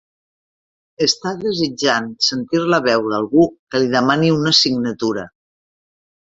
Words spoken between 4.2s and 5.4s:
una signatura.